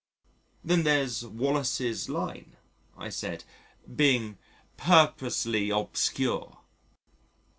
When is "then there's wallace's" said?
0.63-2.09